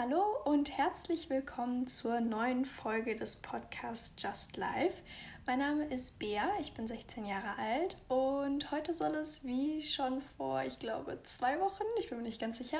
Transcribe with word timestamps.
Hallo 0.00 0.22
und 0.44 0.70
herzlich 0.78 1.28
willkommen 1.28 1.88
zur 1.88 2.20
neuen 2.20 2.64
Folge 2.64 3.16
des 3.16 3.34
Podcasts 3.34 4.14
Just 4.16 4.56
Life. 4.56 4.94
Mein 5.44 5.58
Name 5.58 5.86
ist 5.86 6.20
Bea, 6.20 6.48
ich 6.60 6.72
bin 6.72 6.86
16 6.86 7.26
Jahre 7.26 7.58
alt 7.58 7.96
und 8.06 8.70
heute 8.70 8.94
soll 8.94 9.16
es, 9.16 9.44
wie 9.44 9.82
schon 9.82 10.22
vor, 10.36 10.62
ich 10.62 10.78
glaube, 10.78 11.18
zwei 11.24 11.58
Wochen, 11.58 11.82
ich 11.98 12.08
bin 12.08 12.18
mir 12.18 12.24
nicht 12.24 12.40
ganz 12.40 12.58
sicher, 12.58 12.78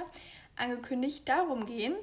angekündigt 0.54 1.28
darum 1.28 1.66
gehen, 1.66 1.96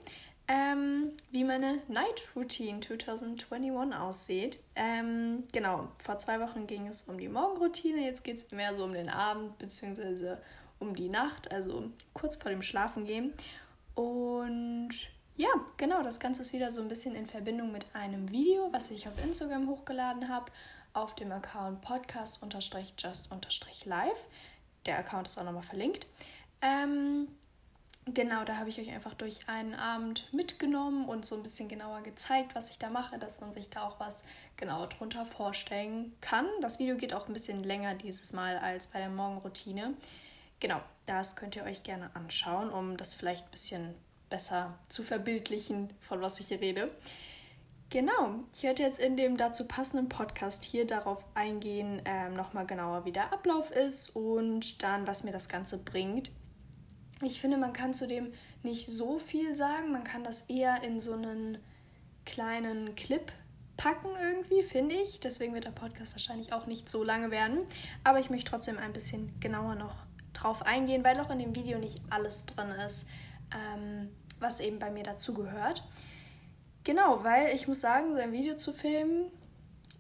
ähm, 0.50 1.14
wie 1.32 1.46
meine 1.46 1.82
Night 1.88 2.28
Routine 2.36 2.82
2021 2.82 3.72
aussieht. 3.98 4.60
Ähm, 4.76 5.46
genau, 5.54 5.88
vor 6.04 6.18
zwei 6.18 6.42
Wochen 6.42 6.68
ging 6.68 6.88
es 6.88 7.04
um 7.04 7.18
die 7.18 7.30
Morgenroutine, 7.30 8.04
jetzt 8.04 8.26
geht 8.26 8.36
es 8.36 8.52
mehr 8.52 8.76
so 8.76 8.84
um 8.84 8.92
den 8.92 9.08
Abend 9.08 9.58
bzw. 9.60 10.36
um 10.80 10.94
die 10.94 11.08
Nacht, 11.08 11.54
also 11.54 11.86
kurz 12.14 12.36
vor 12.36 12.52
dem 12.52 12.62
Schlafengehen. 12.62 13.34
Und 13.96 14.90
ja, 15.38 15.50
genau, 15.78 16.04
das 16.04 16.20
Ganze 16.20 16.44
ist 16.44 16.54
wieder 16.54 16.72
so 16.72 16.82
ein 16.82 16.88
bisschen 16.88 17.16
in 17.16 17.28
Verbindung 17.28 17.72
mit 17.72 17.88
einem 17.94 18.32
Video, 18.32 18.70
was 18.72 18.92
ich 18.92 19.08
auf 19.08 19.14
Instagram 19.24 19.68
hochgeladen 19.68 20.30
habe, 20.30 20.52
auf 20.94 21.16
dem 21.16 21.32
Account 21.32 21.82
podcast-just-live. 21.82 24.20
Der 24.86 25.00
Account 25.00 25.28
ist 25.28 25.38
auch 25.38 25.44
nochmal 25.44 25.64
verlinkt. 25.64 26.08
Ähm, 26.62 27.28
genau, 28.06 28.46
da 28.46 28.58
habe 28.58 28.70
ich 28.70 28.80
euch 28.80 28.92
einfach 28.92 29.14
durch 29.14 29.48
einen 29.48 29.74
Abend 29.74 30.32
mitgenommen 30.34 31.10
und 31.10 31.26
so 31.26 31.36
ein 31.36 31.44
bisschen 31.44 31.68
genauer 31.68 32.02
gezeigt, 32.02 32.56
was 32.56 32.70
ich 32.70 32.80
da 32.80 32.90
mache, 32.90 33.20
dass 33.20 33.42
man 33.42 33.52
sich 33.52 33.70
da 33.70 33.84
auch 33.84 34.00
was 34.00 34.24
genauer 34.56 34.88
drunter 34.88 35.26
vorstellen 35.26 36.16
kann. 36.22 36.46
Das 36.62 36.80
Video 36.80 36.96
geht 36.96 37.14
auch 37.14 37.28
ein 37.28 37.34
bisschen 37.34 37.62
länger 37.64 37.96
dieses 37.96 38.32
Mal 38.32 38.58
als 38.58 38.88
bei 38.88 39.00
der 39.00 39.10
Morgenroutine. 39.10 39.96
Genau, 40.60 40.82
das 41.06 41.36
könnt 41.36 41.56
ihr 41.56 41.64
euch 41.64 41.84
gerne 41.84 42.10
anschauen, 42.16 42.70
um 42.70 42.98
das 42.98 43.14
vielleicht 43.14 43.46
ein 43.46 43.52
bisschen 43.52 43.96
besser 44.30 44.78
zu 44.90 45.04
verbildlichen, 45.04 45.94
von 46.02 46.22
was 46.22 46.40
ich 46.40 46.48
hier 46.48 46.62
rede. 46.62 46.92
Genau, 47.90 48.40
ich 48.54 48.64
werde 48.64 48.82
jetzt 48.82 49.00
in 49.00 49.16
dem 49.16 49.38
dazu 49.38 49.68
passenden 49.68 50.10
Podcast 50.10 50.64
hier 50.64 50.88
darauf 50.88 51.24
eingehen, 51.36 52.02
ähm, 52.06 52.34
nochmal 52.34 52.66
genauer, 52.66 53.06
wie 53.06 53.12
der 53.12 53.32
Ablauf 53.32 53.70
ist 53.70 54.16
und 54.16 54.82
dann, 54.82 55.06
was 55.06 55.24
mir 55.24 55.32
das 55.32 55.50
Ganze 55.50 55.78
bringt. 55.78 56.32
Ich 57.22 57.40
finde, 57.40 57.58
man 57.58 57.74
kann 57.74 57.94
zudem 57.94 58.34
nicht 58.64 58.88
so 58.88 59.20
viel 59.20 59.56
sagen. 59.56 59.92
Man 59.92 60.04
kann 60.04 60.24
das 60.24 60.42
eher 60.42 60.84
in 60.84 61.00
so 61.00 61.14
einen 61.14 61.60
kleinen 62.26 62.96
Clip 62.96 63.32
packen 63.78 64.10
irgendwie, 64.22 64.64
finde 64.64 64.96
ich. 64.96 65.20
Deswegen 65.20 65.54
wird 65.54 65.66
der 65.66 65.72
Podcast 65.72 66.12
wahrscheinlich 66.14 66.52
auch 66.52 66.66
nicht 66.66 66.90
so 66.90 67.04
lange 67.04 67.32
werden. 67.32 67.60
Aber 68.04 68.20
ich 68.20 68.30
möchte 68.30 68.50
trotzdem 68.50 68.78
ein 68.78 68.94
bisschen 68.94 69.40
genauer 69.40 69.76
noch 69.76 69.96
drauf 70.46 70.62
eingehen, 70.62 71.04
weil 71.04 71.20
auch 71.20 71.32
in 71.32 71.40
dem 71.40 71.56
Video 71.56 71.80
nicht 71.80 72.02
alles 72.10 72.46
drin 72.46 72.70
ist, 72.86 73.08
ähm, 73.54 74.10
was 74.40 74.60
eben 74.60 74.78
bei 74.78 74.92
mir 74.92 75.04
dazugehört. 75.04 75.84
Genau, 76.84 77.24
weil 77.24 77.56
ich 77.56 77.68
muss 77.68 77.82
sagen, 77.82 78.14
so 78.14 78.20
ein 78.20 78.32
Video 78.32 78.56
zu 78.56 78.72
filmen, 78.72 79.32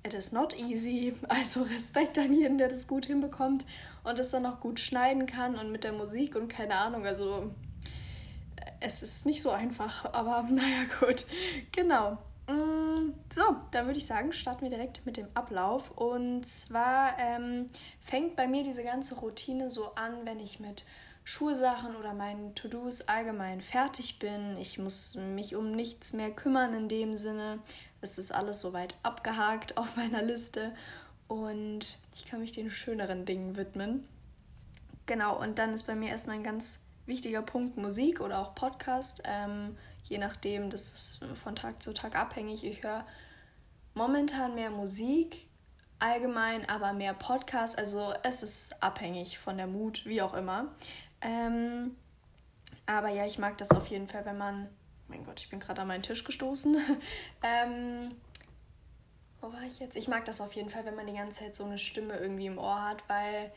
it 0.05 0.13
is 0.13 0.31
not 0.31 0.57
easy. 0.57 1.15
Also 1.27 1.63
Respekt 1.63 2.19
an 2.19 2.31
jeden, 2.31 2.59
der 2.59 2.69
das 2.69 2.87
gut 2.87 3.07
hinbekommt 3.07 3.65
und 4.03 4.19
es 4.19 4.29
dann 4.29 4.45
auch 4.45 4.59
gut 4.59 4.79
schneiden 4.79 5.25
kann 5.25 5.55
und 5.55 5.71
mit 5.71 5.83
der 5.83 5.93
Musik 5.93 6.35
und 6.35 6.47
keine 6.47 6.75
Ahnung, 6.75 7.05
also 7.07 7.51
es 8.81 9.01
ist 9.01 9.25
nicht 9.25 9.41
so 9.41 9.49
einfach, 9.49 10.05
aber 10.13 10.43
naja, 10.49 10.83
gut. 10.99 11.25
Genau. 11.71 12.19
So, 13.31 13.55
dann 13.71 13.85
würde 13.85 13.97
ich 13.97 14.05
sagen, 14.05 14.33
starten 14.33 14.61
wir 14.61 14.69
direkt 14.69 15.05
mit 15.05 15.17
dem 15.17 15.27
Ablauf. 15.33 15.91
Und 15.91 16.45
zwar 16.45 17.17
ähm, 17.19 17.69
fängt 18.01 18.35
bei 18.35 18.47
mir 18.47 18.63
diese 18.63 18.83
ganze 18.83 19.15
Routine 19.15 19.69
so 19.69 19.93
an, 19.95 20.25
wenn 20.25 20.39
ich 20.39 20.59
mit 20.59 20.85
Schulsachen 21.23 21.95
oder 21.95 22.13
meinen 22.13 22.53
To-Dos 22.53 23.01
allgemein 23.01 23.59
fertig 23.61 24.19
bin. 24.19 24.57
Ich 24.57 24.77
muss 24.77 25.15
mich 25.15 25.55
um 25.55 25.71
nichts 25.71 26.13
mehr 26.13 26.31
kümmern 26.31 26.73
in 26.73 26.87
dem 26.87 27.17
Sinne. 27.17 27.59
Es 28.01 28.19
ist 28.19 28.31
alles 28.31 28.61
soweit 28.61 28.95
abgehakt 29.01 29.75
auf 29.77 29.95
meiner 29.95 30.21
Liste 30.21 30.75
und 31.27 31.97
ich 32.13 32.25
kann 32.25 32.41
mich 32.41 32.51
den 32.51 32.69
schöneren 32.69 33.25
Dingen 33.25 33.57
widmen. 33.57 34.07
Genau, 35.07 35.39
und 35.39 35.57
dann 35.57 35.73
ist 35.73 35.83
bei 35.83 35.95
mir 35.95 36.09
erstmal 36.09 36.35
ein 36.35 36.43
ganz 36.43 36.79
wichtiger 37.05 37.41
Punkt 37.41 37.77
Musik 37.77 38.21
oder 38.21 38.39
auch 38.39 38.55
Podcast. 38.55 39.23
Ähm, 39.25 39.77
je 40.03 40.17
nachdem, 40.17 40.69
das 40.69 40.91
ist 40.91 41.25
von 41.35 41.55
Tag 41.55 41.81
zu 41.81 41.93
Tag 41.93 42.15
abhängig. 42.15 42.63
Ich 42.63 42.83
höre 42.83 43.05
momentan 43.93 44.55
mehr 44.55 44.69
Musik, 44.69 45.47
allgemein 45.99 46.67
aber 46.69 46.93
mehr 46.93 47.13
Podcast. 47.13 47.77
Also 47.77 48.13
es 48.23 48.43
ist 48.43 48.81
abhängig 48.83 49.37
von 49.37 49.57
der 49.57 49.67
Mut, 49.67 50.05
wie 50.05 50.21
auch 50.21 50.33
immer. 50.33 50.73
Ähm, 51.21 51.95
aber 52.85 53.09
ja, 53.09 53.25
ich 53.25 53.39
mag 53.39 53.57
das 53.57 53.71
auf 53.71 53.87
jeden 53.87 54.07
Fall, 54.07 54.25
wenn 54.25 54.37
man. 54.37 54.69
Mein 55.07 55.23
Gott, 55.23 55.39
ich 55.39 55.49
bin 55.51 55.59
gerade 55.59 55.81
an 55.81 55.87
meinen 55.87 56.01
Tisch 56.01 56.23
gestoßen. 56.23 56.77
ähm, 57.43 58.15
wo 59.39 59.53
war 59.53 59.61
ich 59.61 59.79
jetzt? 59.79 59.95
Ich 59.95 60.07
mag 60.07 60.25
das 60.25 60.41
auf 60.41 60.53
jeden 60.53 60.71
Fall, 60.71 60.85
wenn 60.85 60.95
man 60.95 61.05
die 61.05 61.13
ganze 61.13 61.41
Zeit 61.41 61.55
so 61.55 61.63
eine 61.63 61.77
Stimme 61.77 62.17
irgendwie 62.17 62.47
im 62.47 62.57
Ohr 62.57 62.83
hat, 62.83 63.07
weil 63.07 63.51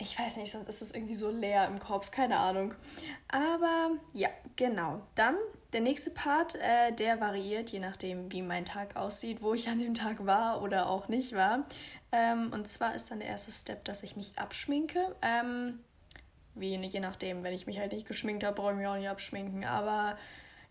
ich 0.00 0.18
weiß 0.18 0.38
nicht, 0.38 0.50
sonst 0.50 0.68
ist 0.68 0.82
es 0.82 0.94
irgendwie 0.94 1.14
so 1.14 1.30
leer 1.30 1.66
im 1.66 1.78
Kopf, 1.78 2.10
keine 2.10 2.38
Ahnung. 2.38 2.74
Aber 3.28 3.90
ja, 4.14 4.28
genau. 4.56 5.02
Dann 5.14 5.36
der 5.72 5.82
nächste 5.82 6.10
Part, 6.10 6.54
äh, 6.56 6.92
der 6.92 7.20
variiert, 7.20 7.70
je 7.70 7.80
nachdem, 7.80 8.32
wie 8.32 8.42
mein 8.42 8.64
Tag 8.64 8.96
aussieht, 8.96 9.42
wo 9.42 9.54
ich 9.54 9.68
an 9.68 9.78
dem 9.78 9.94
Tag 9.94 10.24
war 10.26 10.62
oder 10.62 10.88
auch 10.88 11.08
nicht 11.08 11.34
war. 11.34 11.64
Ähm, 12.12 12.50
und 12.52 12.66
zwar 12.66 12.94
ist 12.94 13.10
dann 13.10 13.20
der 13.20 13.28
erste 13.28 13.52
Step, 13.52 13.84
dass 13.84 14.02
ich 14.02 14.16
mich 14.16 14.38
abschminke. 14.38 15.14
Ähm, 15.22 15.80
wie, 16.54 16.74
je 16.76 17.00
nachdem, 17.00 17.44
wenn 17.44 17.54
ich 17.54 17.66
mich 17.66 17.78
halt 17.78 17.92
nicht 17.92 18.08
geschminkt 18.08 18.42
habe, 18.42 18.56
brauche 18.56 18.72
ich 18.72 18.78
mich 18.78 18.86
auch 18.86 18.96
nicht 18.96 19.08
abschminken. 19.08 19.64
Aber 19.64 20.16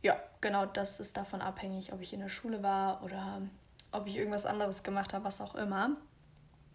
ja, 0.02 0.18
genau 0.42 0.66
das 0.66 1.00
ist 1.00 1.18
davon 1.18 1.42
abhängig, 1.42 1.94
ob 1.94 2.02
ich 2.02 2.14
in 2.14 2.20
der 2.20 2.30
Schule 2.30 2.64
war 2.64 3.04
oder 3.04 3.42
ob 3.92 4.08
ich 4.08 4.18
irgendwas 4.18 4.46
anderes 4.46 4.84
gemacht 4.84 5.14
habe, 5.14 5.26
was 5.26 5.40
auch 5.40 5.56
immer. 5.56 5.98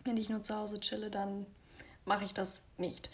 Wenn 0.04 0.16
ich 0.16 0.28
nur 0.28 0.42
zu 0.42 0.56
Hause 0.56 0.80
chille, 0.80 1.10
dann 1.10 1.46
mache 2.04 2.24
ich 2.24 2.34
das 2.34 2.60
nicht. 2.78 3.10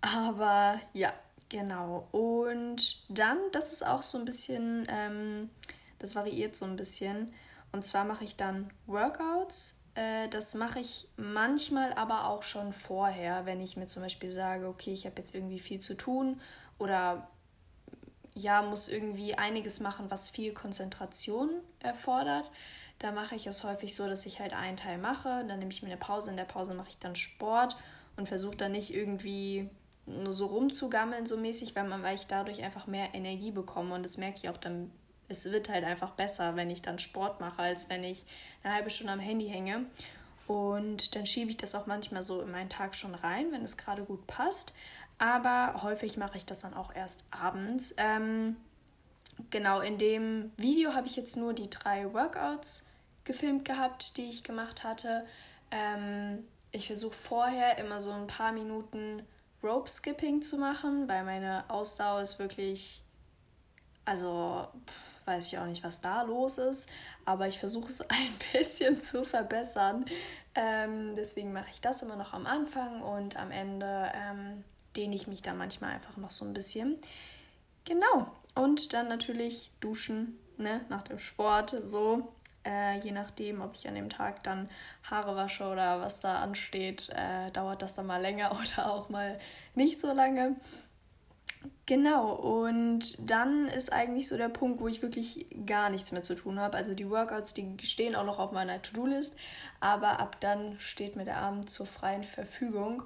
Aber 0.00 0.80
ja, 0.92 1.12
genau. 1.48 2.08
Und 2.12 3.02
dann, 3.08 3.38
das 3.52 3.72
ist 3.72 3.86
auch 3.86 4.02
so 4.02 4.18
ein 4.18 4.24
bisschen, 4.24 4.86
ähm, 4.90 5.50
das 5.98 6.14
variiert 6.14 6.56
so 6.56 6.64
ein 6.64 6.76
bisschen. 6.76 7.32
Und 7.72 7.84
zwar 7.84 8.04
mache 8.04 8.24
ich 8.24 8.36
dann 8.36 8.70
Workouts. 8.86 9.78
Äh, 9.94 10.28
das 10.28 10.54
mache 10.54 10.80
ich 10.80 11.08
manchmal 11.16 11.92
aber 11.94 12.28
auch 12.28 12.42
schon 12.42 12.72
vorher, 12.72 13.46
wenn 13.46 13.60
ich 13.60 13.76
mir 13.76 13.86
zum 13.86 14.02
Beispiel 14.02 14.30
sage, 14.30 14.68
okay, 14.68 14.92
ich 14.92 15.06
habe 15.06 15.16
jetzt 15.18 15.34
irgendwie 15.34 15.58
viel 15.58 15.80
zu 15.80 15.96
tun 15.96 16.40
oder 16.78 17.28
ja, 18.34 18.62
muss 18.62 18.88
irgendwie 18.88 19.34
einiges 19.34 19.80
machen, 19.80 20.10
was 20.10 20.30
viel 20.30 20.52
Konzentration 20.54 21.50
erfordert. 21.80 22.48
Da 23.00 23.10
mache 23.10 23.34
ich 23.34 23.46
es 23.46 23.64
häufig 23.64 23.94
so, 23.94 24.08
dass 24.08 24.26
ich 24.26 24.38
halt 24.38 24.52
einen 24.52 24.76
Teil 24.76 24.98
mache, 24.98 25.44
dann 25.48 25.58
nehme 25.58 25.72
ich 25.72 25.82
mir 25.82 25.88
eine 25.88 25.96
Pause, 25.96 26.30
in 26.30 26.36
der 26.36 26.44
Pause 26.44 26.74
mache 26.74 26.88
ich 26.88 26.98
dann 26.98 27.16
Sport 27.16 27.76
und 28.18 28.28
versuche 28.28 28.56
dann 28.56 28.72
nicht 28.72 28.92
irgendwie 28.92 29.70
nur 30.06 30.34
so 30.34 30.46
rumzugammeln, 30.46 31.26
so 31.26 31.36
mäßig, 31.36 31.74
weil, 31.76 31.84
man, 31.84 32.02
weil 32.02 32.16
ich 32.16 32.26
dadurch 32.26 32.62
einfach 32.62 32.86
mehr 32.86 33.14
Energie 33.14 33.52
bekomme 33.52 33.94
und 33.94 34.02
das 34.02 34.18
merke 34.18 34.38
ich 34.38 34.48
auch 34.48 34.56
dann, 34.56 34.90
es 35.28 35.44
wird 35.44 35.68
halt 35.68 35.84
einfach 35.84 36.12
besser, 36.12 36.56
wenn 36.56 36.70
ich 36.70 36.82
dann 36.82 36.98
Sport 36.98 37.40
mache, 37.40 37.62
als 37.62 37.88
wenn 37.88 38.04
ich 38.04 38.24
eine 38.62 38.74
halbe 38.74 38.90
Stunde 38.90 39.12
am 39.12 39.20
Handy 39.20 39.48
hänge. 39.48 39.86
Und 40.46 41.14
dann 41.14 41.26
schiebe 41.26 41.50
ich 41.50 41.58
das 41.58 41.74
auch 41.74 41.86
manchmal 41.86 42.22
so 42.22 42.40
in 42.40 42.50
meinen 42.50 42.70
Tag 42.70 42.96
schon 42.96 43.14
rein, 43.14 43.52
wenn 43.52 43.62
es 43.62 43.76
gerade 43.76 44.02
gut 44.02 44.26
passt. 44.26 44.72
Aber 45.18 45.82
häufig 45.82 46.16
mache 46.16 46.38
ich 46.38 46.46
das 46.46 46.60
dann 46.60 46.72
auch 46.72 46.94
erst 46.94 47.24
abends. 47.30 47.94
Ähm, 47.98 48.56
genau, 49.50 49.80
in 49.80 49.98
dem 49.98 50.50
Video 50.56 50.94
habe 50.94 51.06
ich 51.06 51.16
jetzt 51.16 51.36
nur 51.36 51.52
die 51.52 51.68
drei 51.68 52.12
Workouts 52.14 52.86
gefilmt 53.24 53.66
gehabt, 53.66 54.16
die 54.16 54.30
ich 54.30 54.42
gemacht 54.42 54.84
hatte. 54.84 55.26
Ähm, 55.70 56.44
ich 56.72 56.86
versuche 56.86 57.14
vorher 57.14 57.78
immer 57.78 58.00
so 58.00 58.10
ein 58.10 58.26
paar 58.26 58.52
Minuten 58.52 59.22
Rope 59.62 59.90
Skipping 59.90 60.42
zu 60.42 60.56
machen, 60.58 61.08
weil 61.08 61.24
meine 61.24 61.64
Ausdauer 61.68 62.22
ist 62.22 62.38
wirklich, 62.38 63.02
also 64.04 64.68
pff, 64.86 65.26
weiß 65.26 65.46
ich 65.46 65.58
auch 65.58 65.66
nicht, 65.66 65.84
was 65.84 66.00
da 66.00 66.22
los 66.22 66.58
ist, 66.58 66.88
aber 67.24 67.48
ich 67.48 67.58
versuche 67.58 67.88
es 67.88 68.00
ein 68.08 68.34
bisschen 68.52 69.00
zu 69.00 69.24
verbessern. 69.24 70.06
Ähm, 70.54 71.14
deswegen 71.16 71.52
mache 71.52 71.68
ich 71.70 71.80
das 71.80 72.02
immer 72.02 72.16
noch 72.16 72.32
am 72.32 72.46
Anfang 72.46 73.02
und 73.02 73.36
am 73.36 73.50
Ende 73.50 74.10
ähm, 74.14 74.64
dehne 74.96 75.14
ich 75.14 75.26
mich 75.26 75.42
dann 75.42 75.58
manchmal 75.58 75.92
einfach 75.92 76.16
noch 76.16 76.30
so 76.30 76.44
ein 76.44 76.54
bisschen. 76.54 76.98
Genau. 77.84 78.32
Und 78.54 78.92
dann 78.92 79.08
natürlich 79.08 79.70
duschen, 79.80 80.38
ne, 80.56 80.80
nach 80.88 81.02
dem 81.02 81.18
Sport, 81.18 81.76
so. 81.84 82.32
Äh, 82.68 82.98
je 82.98 83.12
nachdem, 83.12 83.62
ob 83.62 83.74
ich 83.74 83.88
an 83.88 83.94
dem 83.94 84.10
Tag 84.10 84.42
dann 84.42 84.68
Haare 85.02 85.34
wasche 85.36 85.64
oder 85.64 86.02
was 86.02 86.20
da 86.20 86.40
ansteht, 86.40 87.08
äh, 87.14 87.50
dauert 87.50 87.80
das 87.80 87.94
dann 87.94 88.06
mal 88.06 88.20
länger 88.20 88.52
oder 88.60 88.92
auch 88.92 89.08
mal 89.08 89.38
nicht 89.74 89.98
so 89.98 90.12
lange. 90.12 90.56
Genau, 91.86 92.32
und 92.34 93.30
dann 93.30 93.66
ist 93.68 93.90
eigentlich 93.90 94.28
so 94.28 94.36
der 94.36 94.50
Punkt, 94.50 94.80
wo 94.80 94.88
ich 94.88 95.00
wirklich 95.00 95.46
gar 95.64 95.88
nichts 95.88 96.12
mehr 96.12 96.22
zu 96.22 96.34
tun 96.34 96.60
habe. 96.60 96.76
Also 96.76 96.94
die 96.94 97.08
Workouts, 97.08 97.54
die 97.54 97.74
stehen 97.82 98.14
auch 98.14 98.26
noch 98.26 98.38
auf 98.38 98.52
meiner 98.52 98.82
To-Do-List, 98.82 99.34
aber 99.80 100.20
ab 100.20 100.36
dann 100.40 100.78
steht 100.78 101.16
mir 101.16 101.24
der 101.24 101.38
Abend 101.38 101.70
zur 101.70 101.86
freien 101.86 102.24
Verfügung. 102.24 103.02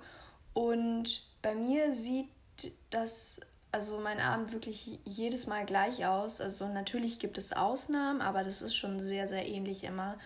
Und 0.53 1.25
bei 1.41 1.55
mir 1.55 1.95
sieht 1.95 2.29
das 2.91 3.41
also 3.73 3.99
mein 3.99 4.21
Abend 4.21 4.53
wirklich 4.53 5.01
jedes 5.05 5.47
Mal 5.47 5.65
gleich 5.65 6.07
aus. 6.07 6.41
Also 6.41 6.69
natürlich 6.69 7.19
gibt 7.19 7.39
es 7.39 7.55
Ausnahmen, 7.55 8.21
aber 8.21 8.45
das 8.45 8.61
ist 8.61 8.77
schon 8.77 9.01
sehr, 9.01 9.27
sehr 9.27 9.49
ähnlich 9.49 9.85
immer. 9.85 10.19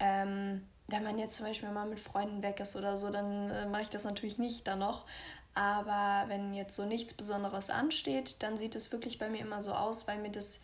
Ähm, 0.00 0.66
wenn 0.88 1.04
man 1.04 1.16
jetzt 1.18 1.36
zum 1.36 1.46
Beispiel 1.46 1.70
mal 1.70 1.86
mit 1.86 2.00
Freunden 2.00 2.42
weg 2.42 2.58
ist 2.60 2.74
oder 2.74 2.98
so, 2.98 3.10
dann 3.10 3.50
äh, 3.50 3.66
mache 3.66 3.82
ich 3.82 3.88
das 3.90 4.04
natürlich 4.04 4.38
nicht 4.38 4.66
dann 4.66 4.80
noch. 4.80 5.06
Aber 5.54 6.28
wenn 6.28 6.54
jetzt 6.54 6.74
so 6.76 6.86
nichts 6.86 7.14
Besonderes 7.14 7.70
ansteht, 7.70 8.42
dann 8.42 8.58
sieht 8.58 8.74
es 8.74 8.90
wirklich 8.90 9.18
bei 9.18 9.28
mir 9.28 9.40
immer 9.40 9.62
so 9.62 9.72
aus, 9.72 10.08
weil 10.08 10.18
mir 10.18 10.30
das 10.30 10.60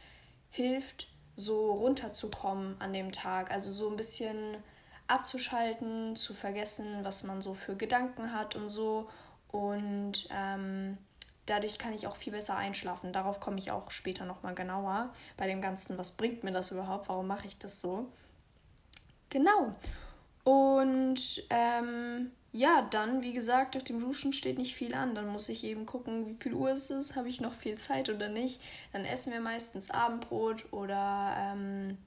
hilft, 0.51 1.09
so 1.37 1.73
runterzukommen 1.73 2.81
an 2.81 2.93
dem 2.93 3.13
Tag. 3.13 3.51
Also 3.51 3.73
so 3.73 3.89
ein 3.91 3.97
bisschen 3.97 4.57
abzuschalten, 5.07 6.17
zu 6.17 6.35
vergessen, 6.35 7.05
was 7.05 7.25
man 7.25 7.41
so 7.43 7.55
für 7.55 7.77
Gedanken 7.77 8.33
hat 8.33 8.57
und 8.57 8.71
so. 8.71 9.09
Und 9.49 10.27
ähm, 10.31 10.99
dadurch 11.47 11.79
kann 11.79 11.93
ich 11.93 12.07
auch 12.07 12.17
viel 12.17 12.33
besser 12.33 12.57
einschlafen. 12.57 13.13
Darauf 13.13 13.41
komme 13.41 13.59
ich 13.59 13.71
auch 13.71 13.91
später 13.91 14.25
nochmal 14.25 14.55
genauer 14.55 15.13
bei 15.37 15.47
dem 15.47 15.61
Ganzen. 15.61 15.99
Was 15.99 16.13
bringt 16.13 16.45
mir 16.45 16.53
das 16.53 16.71
überhaupt? 16.71 17.09
Warum 17.09 17.27
mache 17.27 17.47
ich 17.47 17.59
das 17.59 17.81
so? 17.81 18.09
Genau. 19.29 19.75
Und 20.45 21.43
ähm, 21.51 22.31
ja, 22.53 22.87
dann, 22.91 23.23
wie 23.23 23.33
gesagt, 23.33 23.77
auf 23.77 23.83
dem 23.83 23.99
Duschen 23.99 24.33
steht 24.33 24.59
nicht 24.59 24.75
viel 24.75 24.95
an. 24.95 25.15
Dann 25.15 25.27
muss 25.27 25.49
ich 25.49 25.65
eben 25.65 25.87
gucken, 25.87 26.27
wie 26.27 26.43
viel 26.43 26.55
Uhr 26.55 26.71
ist 26.71 26.91
es, 26.91 27.17
habe 27.17 27.29
ich 27.29 27.41
noch 27.41 27.55
viel 27.55 27.77
Zeit 27.79 28.09
oder 28.09 28.29
nicht. 28.29 28.61
Dann 28.93 29.05
essen 29.05 29.33
wir 29.33 29.41
meistens 29.41 29.91
Abendbrot 29.91 30.73
oder 30.73 31.35
ähm, 31.37 31.99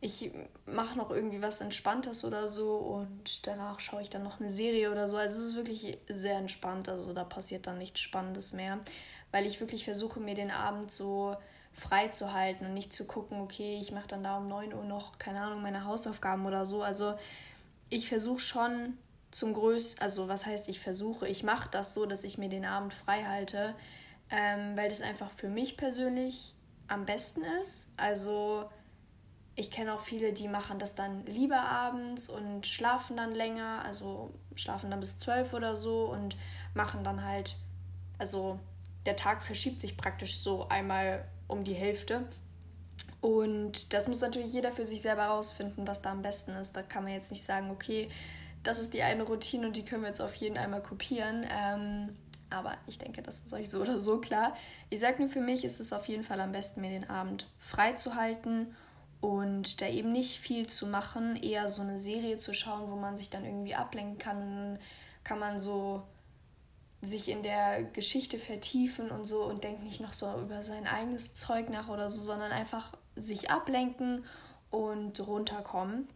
ich 0.00 0.30
mache 0.66 0.96
noch 0.96 1.10
irgendwie 1.10 1.40
was 1.40 1.60
Entspanntes 1.60 2.24
oder 2.24 2.48
so 2.48 2.76
und 2.76 3.46
danach 3.46 3.80
schaue 3.80 4.02
ich 4.02 4.10
dann 4.10 4.22
noch 4.22 4.40
eine 4.40 4.50
Serie 4.50 4.92
oder 4.92 5.08
so. 5.08 5.16
Also 5.16 5.38
es 5.38 5.48
ist 5.48 5.56
wirklich 5.56 5.98
sehr 6.08 6.36
entspannt, 6.36 6.88
also 6.88 7.12
da 7.12 7.24
passiert 7.24 7.66
dann 7.66 7.78
nichts 7.78 8.00
Spannendes 8.00 8.52
mehr, 8.52 8.78
weil 9.32 9.46
ich 9.46 9.60
wirklich 9.60 9.84
versuche, 9.84 10.20
mir 10.20 10.34
den 10.34 10.50
Abend 10.50 10.92
so 10.92 11.36
frei 11.72 12.08
zu 12.08 12.32
halten 12.32 12.66
und 12.66 12.74
nicht 12.74 12.92
zu 12.92 13.06
gucken, 13.06 13.40
okay, 13.40 13.78
ich 13.80 13.92
mache 13.92 14.08
dann 14.08 14.22
da 14.22 14.38
um 14.38 14.48
9 14.48 14.72
Uhr 14.74 14.84
noch, 14.84 15.18
keine 15.18 15.42
Ahnung, 15.42 15.62
meine 15.62 15.84
Hausaufgaben 15.84 16.46
oder 16.46 16.66
so. 16.66 16.82
Also 16.82 17.14
ich 17.88 18.08
versuche 18.08 18.40
schon 18.40 18.96
zum 19.30 19.54
größten, 19.54 20.02
also 20.02 20.28
was 20.28 20.46
heißt 20.46 20.68
ich 20.68 20.80
versuche, 20.80 21.28
ich 21.28 21.42
mache 21.42 21.68
das 21.70 21.94
so, 21.94 22.06
dass 22.06 22.24
ich 22.24 22.38
mir 22.38 22.48
den 22.48 22.64
Abend 22.64 22.94
frei 22.94 23.24
halte, 23.24 23.74
ähm, 24.30 24.76
weil 24.76 24.88
das 24.88 25.02
einfach 25.02 25.30
für 25.30 25.48
mich 25.48 25.76
persönlich 25.76 26.54
am 26.88 27.04
besten 27.04 27.42
ist. 27.60 27.92
Also 27.96 28.70
ich 29.56 29.70
kenne 29.70 29.94
auch 29.94 30.00
viele, 30.00 30.34
die 30.34 30.48
machen 30.48 30.78
das 30.78 30.94
dann 30.94 31.24
lieber 31.24 31.60
abends 31.60 32.28
und 32.28 32.66
schlafen 32.66 33.16
dann 33.16 33.34
länger, 33.34 33.82
also 33.84 34.30
schlafen 34.54 34.90
dann 34.90 35.00
bis 35.00 35.16
zwölf 35.16 35.54
oder 35.54 35.76
so 35.78 36.04
und 36.04 36.36
machen 36.74 37.02
dann 37.02 37.24
halt, 37.24 37.56
also 38.18 38.60
der 39.06 39.16
Tag 39.16 39.42
verschiebt 39.42 39.80
sich 39.80 39.96
praktisch 39.96 40.38
so 40.38 40.68
einmal 40.68 41.24
um 41.48 41.64
die 41.64 41.74
Hälfte. 41.74 42.28
Und 43.22 43.94
das 43.94 44.08
muss 44.08 44.20
natürlich 44.20 44.52
jeder 44.52 44.72
für 44.72 44.84
sich 44.84 45.00
selber 45.00 45.24
rausfinden, 45.24 45.88
was 45.88 46.02
da 46.02 46.12
am 46.12 46.20
besten 46.20 46.50
ist. 46.52 46.76
Da 46.76 46.82
kann 46.82 47.04
man 47.04 47.14
jetzt 47.14 47.30
nicht 47.30 47.44
sagen, 47.44 47.70
okay, 47.70 48.10
das 48.62 48.78
ist 48.78 48.92
die 48.92 49.02
eine 49.02 49.22
Routine 49.22 49.66
und 49.66 49.76
die 49.76 49.84
können 49.84 50.02
wir 50.02 50.08
jetzt 50.08 50.20
auf 50.20 50.34
jeden 50.34 50.58
einmal 50.58 50.82
kopieren. 50.82 51.46
Ähm, 51.50 52.14
aber 52.50 52.74
ich 52.86 52.98
denke, 52.98 53.22
das 53.22 53.40
ist 53.40 53.52
euch 53.54 53.70
so 53.70 53.80
oder 53.80 54.00
so 54.00 54.20
klar. 54.20 54.54
Ich 54.90 55.00
sage 55.00 55.22
nur, 55.22 55.30
für 55.30 55.40
mich 55.40 55.64
ist 55.64 55.80
es 55.80 55.94
auf 55.94 56.06
jeden 56.06 56.24
Fall 56.24 56.40
am 56.40 56.52
besten, 56.52 56.82
mir 56.82 56.90
den 56.90 57.08
Abend 57.08 57.48
frei 57.58 57.92
zu 57.92 58.16
halten 58.16 58.74
und 59.20 59.80
da 59.80 59.88
eben 59.88 60.12
nicht 60.12 60.38
viel 60.38 60.66
zu 60.66 60.86
machen, 60.86 61.36
eher 61.36 61.68
so 61.68 61.82
eine 61.82 61.98
Serie 61.98 62.36
zu 62.36 62.54
schauen, 62.54 62.90
wo 62.90 62.96
man 62.96 63.16
sich 63.16 63.30
dann 63.30 63.44
irgendwie 63.44 63.74
ablenken 63.74 64.18
kann. 64.18 64.78
Kann 65.24 65.38
man 65.38 65.58
so 65.58 66.02
sich 67.02 67.28
in 67.28 67.42
der 67.42 67.82
Geschichte 67.82 68.38
vertiefen 68.38 69.10
und 69.10 69.24
so 69.24 69.44
und 69.44 69.64
denkt 69.64 69.82
nicht 69.82 70.00
noch 70.00 70.12
so 70.12 70.32
über 70.40 70.62
sein 70.62 70.86
eigenes 70.86 71.34
Zeug 71.34 71.68
nach 71.70 71.88
oder 71.88 72.10
so, 72.10 72.22
sondern 72.22 72.52
einfach 72.52 72.92
sich 73.16 73.50
ablenken 73.50 74.24
und 74.70 75.26
runterkommen. 75.26 76.08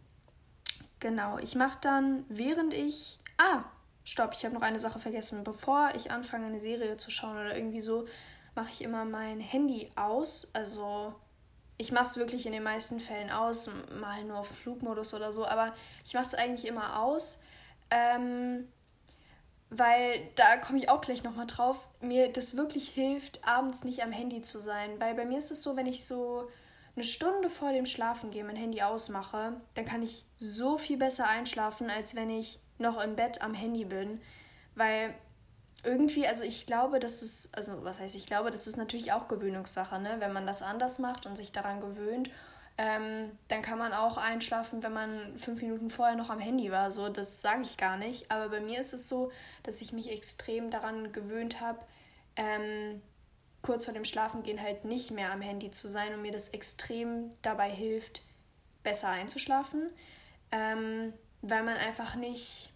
Genau, 0.99 1.37
ich 1.39 1.55
mache 1.55 1.79
dann, 1.81 2.25
während 2.29 2.73
ich. 2.73 3.19
Ah, 3.37 3.63
stopp, 4.03 4.33
ich 4.33 4.45
habe 4.45 4.53
noch 4.53 4.61
eine 4.61 4.79
Sache 4.79 4.99
vergessen. 4.99 5.43
Bevor 5.43 5.91
ich 5.95 6.11
anfange, 6.11 6.45
eine 6.45 6.59
Serie 6.59 6.97
zu 6.97 7.09
schauen 7.09 7.37
oder 7.37 7.55
irgendwie 7.55 7.81
so, 7.81 8.05
mache 8.53 8.69
ich 8.71 8.81
immer 8.81 9.05
mein 9.05 9.39
Handy 9.39 9.91
aus. 9.95 10.49
Also 10.53 11.15
ich 11.77 11.91
mache 11.91 12.05
es 12.05 12.17
wirklich 12.17 12.45
in 12.45 12.51
den 12.51 12.63
meisten 12.63 12.99
Fällen 12.99 13.31
aus, 13.31 13.69
mal 13.99 14.23
nur 14.23 14.37
auf 14.37 14.47
Flugmodus 14.47 15.13
oder 15.13 15.33
so, 15.33 15.45
aber 15.45 15.73
ich 16.05 16.13
mache 16.13 16.25
es 16.25 16.35
eigentlich 16.35 16.67
immer 16.67 17.01
aus, 17.01 17.41
ähm, 17.89 18.67
weil 19.69 20.29
da 20.35 20.57
komme 20.57 20.79
ich 20.79 20.89
auch 20.89 21.01
gleich 21.01 21.23
nochmal 21.23 21.47
drauf, 21.47 21.77
mir 22.01 22.31
das 22.31 22.57
wirklich 22.57 22.89
hilft, 22.89 23.47
abends 23.47 23.83
nicht 23.83 24.03
am 24.03 24.11
Handy 24.11 24.41
zu 24.41 24.59
sein, 24.59 24.99
weil 24.99 25.15
bei 25.15 25.25
mir 25.25 25.37
ist 25.37 25.51
es 25.51 25.63
so, 25.63 25.75
wenn 25.75 25.85
ich 25.85 26.05
so 26.05 26.49
eine 26.95 27.03
Stunde 27.03 27.49
vor 27.49 27.71
dem 27.71 27.85
Schlafen 27.85 28.31
mein 28.45 28.55
Handy 28.55 28.81
ausmache, 28.81 29.53
dann 29.75 29.85
kann 29.85 30.03
ich 30.03 30.25
so 30.37 30.77
viel 30.77 30.97
besser 30.97 31.27
einschlafen, 31.27 31.89
als 31.89 32.15
wenn 32.15 32.29
ich 32.29 32.59
noch 32.77 33.01
im 33.01 33.15
Bett 33.15 33.41
am 33.41 33.53
Handy 33.53 33.85
bin, 33.85 34.21
weil 34.75 35.13
irgendwie, 35.83 36.27
also 36.27 36.43
ich 36.43 36.65
glaube, 36.65 36.99
das 36.99 37.21
ist, 37.21 37.55
also 37.55 37.83
was 37.83 37.99
heißt, 37.99 38.15
ich 38.15 38.25
glaube, 38.25 38.51
das 38.51 38.67
ist 38.67 38.77
natürlich 38.77 39.11
auch 39.11 39.27
Gewöhnungssache, 39.27 39.99
ne? 39.99 40.17
Wenn 40.19 40.33
man 40.33 40.45
das 40.45 40.61
anders 40.61 40.99
macht 40.99 41.25
und 41.25 41.35
sich 41.35 41.51
daran 41.51 41.81
gewöhnt, 41.81 42.29
ähm, 42.77 43.37
dann 43.47 43.61
kann 43.61 43.77
man 43.77 43.93
auch 43.93 44.17
einschlafen, 44.17 44.83
wenn 44.83 44.93
man 44.93 45.37
fünf 45.37 45.61
Minuten 45.61 45.89
vorher 45.89 46.15
noch 46.15 46.29
am 46.29 46.39
Handy 46.39 46.71
war. 46.71 46.91
So, 46.91 47.09
das 47.09 47.41
sage 47.41 47.63
ich 47.63 47.77
gar 47.77 47.97
nicht. 47.97 48.31
Aber 48.31 48.49
bei 48.49 48.59
mir 48.59 48.79
ist 48.79 48.93
es 48.93 49.09
so, 49.09 49.31
dass 49.63 49.81
ich 49.81 49.93
mich 49.93 50.11
extrem 50.11 50.71
daran 50.71 51.11
gewöhnt 51.11 51.61
habe, 51.61 51.79
ähm, 52.35 53.01
kurz 53.61 53.85
vor 53.85 53.93
dem 53.93 54.05
Schlafengehen 54.05 54.61
halt 54.61 54.85
nicht 54.85 55.11
mehr 55.11 55.31
am 55.31 55.41
Handy 55.41 55.71
zu 55.71 55.87
sein 55.87 56.13
und 56.13 56.21
mir 56.21 56.31
das 56.31 56.49
extrem 56.49 57.31
dabei 57.41 57.69
hilft, 57.69 58.23
besser 58.83 59.09
einzuschlafen, 59.09 59.89
ähm, 60.51 61.13
weil 61.41 61.63
man 61.63 61.77
einfach 61.77 62.15
nicht 62.15 62.71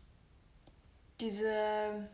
diese 1.19 2.07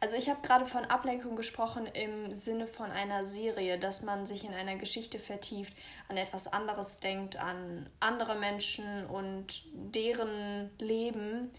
also 0.00 0.16
ich 0.16 0.28
habe 0.28 0.40
gerade 0.42 0.64
von 0.64 0.84
Ablenkung 0.84 1.34
gesprochen 1.34 1.86
im 1.86 2.32
Sinne 2.32 2.66
von 2.66 2.90
einer 2.90 3.26
Serie, 3.26 3.78
dass 3.78 4.02
man 4.02 4.26
sich 4.26 4.44
in 4.44 4.54
einer 4.54 4.76
Geschichte 4.76 5.18
vertieft, 5.18 5.72
an 6.08 6.16
etwas 6.16 6.52
anderes 6.52 7.00
denkt, 7.00 7.36
an 7.36 7.90
andere 7.98 8.36
Menschen 8.36 9.06
und 9.06 9.64
deren 9.72 10.70
Leben. 10.78 11.50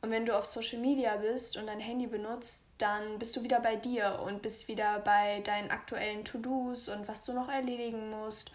Und 0.00 0.10
wenn 0.10 0.26
du 0.26 0.36
auf 0.36 0.44
Social 0.44 0.78
Media 0.78 1.16
bist 1.16 1.56
und 1.56 1.66
dein 1.66 1.80
Handy 1.80 2.06
benutzt, 2.06 2.72
dann 2.78 3.18
bist 3.18 3.34
du 3.36 3.42
wieder 3.42 3.60
bei 3.60 3.76
dir 3.76 4.20
und 4.24 4.42
bist 4.42 4.68
wieder 4.68 5.00
bei 5.00 5.40
deinen 5.40 5.70
aktuellen 5.70 6.24
To-Dos 6.24 6.88
und 6.88 7.08
was 7.08 7.24
du 7.24 7.32
noch 7.32 7.48
erledigen 7.48 8.10
musst 8.10 8.52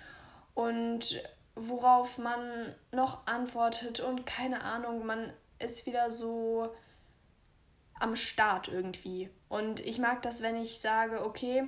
und 0.53 1.21
worauf 1.55 2.17
man 2.17 2.73
noch 2.91 3.25
antwortet 3.27 3.99
und 3.99 4.25
keine 4.25 4.61
Ahnung, 4.63 5.05
man 5.05 5.33
ist 5.59 5.85
wieder 5.85 6.11
so 6.11 6.73
am 8.03 8.15
Start 8.17 8.67
irgendwie. 8.67 9.29
Und 9.47 9.79
ich 9.79 9.97
mag 9.97 10.21
das, 10.21 10.41
wenn 10.41 10.57
ich 10.57 10.79
sage, 10.79 11.25
okay, 11.25 11.67